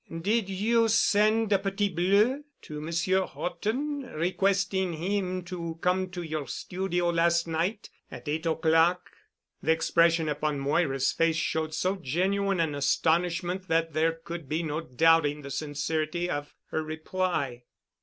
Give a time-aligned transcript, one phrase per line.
[0.21, 6.47] Did you send a Petit Bleu to Monsieur Horton requesting him to come to your
[6.47, 9.11] studio last night at eight o'clock?"
[9.61, 14.81] The expression upon Moira's face showed so genuine an astonishment that there could be no
[14.81, 17.65] doubting the sincerity of her reply.